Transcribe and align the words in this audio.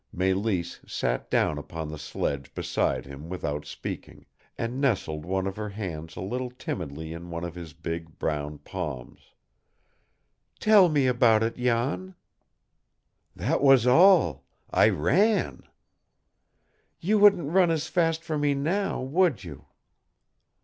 Mélisse 0.17 0.79
sat 0.89 1.29
down 1.29 1.59
upon 1.59 1.87
the 1.91 1.99
sledge 1.99 2.51
beside 2.55 3.05
him 3.05 3.29
without 3.29 3.67
speaking, 3.67 4.25
and 4.57 4.81
nestled 4.81 5.25
one 5.27 5.45
of 5.45 5.57
her 5.57 5.69
hands 5.69 6.15
a 6.15 6.21
little 6.21 6.49
timidly 6.49 7.13
in 7.13 7.29
one 7.29 7.43
of 7.43 7.53
his 7.53 7.73
big, 7.73 8.17
brown 8.17 8.57
palms. 8.57 9.35
"Tell 10.59 10.89
me 10.89 11.05
about 11.05 11.43
it, 11.43 11.55
Jan." 11.55 12.15
"That 13.35 13.61
was 13.61 13.85
all 13.85 14.43
I 14.71 14.89
ran." 14.89 15.61
"You 16.99 17.19
wouldn't 17.19 17.51
run 17.51 17.69
as 17.69 17.85
fast 17.85 18.23
for 18.23 18.39
me 18.39 18.55
now, 18.55 18.99
would 19.01 19.43
you?" 19.43 19.65